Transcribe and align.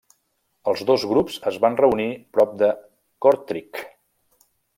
Els 0.71 0.79
dos 0.89 1.03
grups 1.11 1.37
es 1.51 1.59
van 1.65 1.77
reunir 1.83 2.07
prop 2.39 2.57
de 2.63 2.71
Kortrijk. 3.27 3.85